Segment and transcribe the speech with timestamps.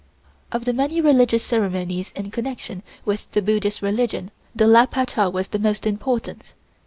[0.51, 5.49] Of the many religious ceremonies in connection with the Buddhist religion the "La pachow" was
[5.49, 6.41] the most important.